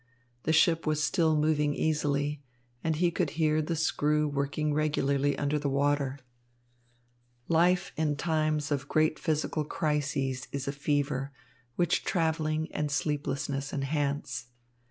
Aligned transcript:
The 0.45 0.51
ship 0.51 0.87
was 0.87 1.03
still 1.03 1.37
moving 1.37 1.75
easily, 1.75 2.41
and 2.83 2.95
he 2.95 3.11
could 3.11 3.29
hear 3.37 3.61
the 3.61 3.75
screw 3.75 4.27
working 4.27 4.73
regularly 4.73 5.37
under 5.37 5.59
the 5.59 5.69
water. 5.69 6.17
Life 7.47 7.91
in 7.95 8.15
times 8.15 8.71
of 8.71 8.87
great 8.89 9.19
physical 9.19 9.63
crises 9.63 10.47
is 10.51 10.67
a 10.67 10.71
fever, 10.71 11.31
which 11.75 12.03
travelling 12.03 12.71
and 12.71 12.89
sleeplessness 12.89 13.71
enhance. 13.71 14.47